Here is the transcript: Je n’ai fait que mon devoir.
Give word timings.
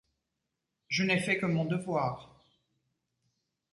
Je 0.87 1.03
n’ai 1.03 1.19
fait 1.19 1.37
que 1.37 1.45
mon 1.45 1.63
devoir. 1.63 2.35